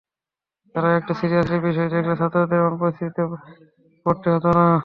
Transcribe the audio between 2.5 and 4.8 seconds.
এমন পরিস্থিতিতে পড়তে হতো না।